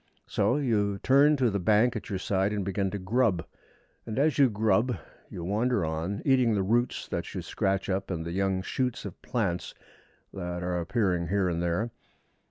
[0.25, 3.45] So you turn to the bank at your side and begin to grub;
[4.03, 4.97] and as you grub
[5.29, 9.21] you wander on, eating the roots that you scratch up and the young shoots of
[9.21, 9.75] plants
[10.33, 11.91] that are appearing here and there.